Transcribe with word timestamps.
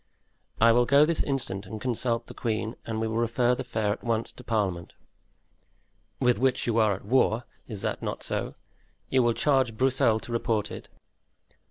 "I 0.59 0.71
will 0.71 0.87
go 0.87 1.05
this 1.05 1.21
instant 1.21 1.67
and 1.67 1.79
consult 1.79 2.25
the 2.25 2.33
queen, 2.33 2.75
and 2.87 2.99
we 2.99 3.07
will 3.07 3.17
refer 3.17 3.53
the 3.53 3.61
affair 3.61 3.91
at 3.91 4.03
once 4.03 4.31
to 4.31 4.43
parliament." 4.43 4.93
"With 6.19 6.39
which 6.39 6.65
you 6.65 6.79
are 6.79 6.95
at 6.95 7.05
war—is 7.05 7.85
it 7.85 8.01
not 8.01 8.23
so? 8.23 8.55
You 9.09 9.21
will 9.21 9.33
charge 9.33 9.77
Broussel 9.77 10.19
to 10.21 10.31
report 10.31 10.71
it. 10.71 10.89